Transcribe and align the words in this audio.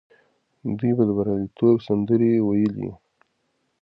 دوی 0.77 0.91
به 0.97 1.03
د 1.07 1.11
بریالیتوب 1.17 1.75
سندرې 1.87 2.31
ویلې. 2.47 2.89